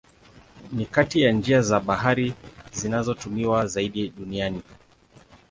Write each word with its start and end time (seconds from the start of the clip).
Ni 0.71 0.85
kati 0.85 1.21
ya 1.21 1.31
njia 1.31 1.61
za 1.61 1.79
bahari 1.79 2.33
zinazotumiwa 2.71 3.67
zaidi 3.67 4.09
duniani. 4.09 4.61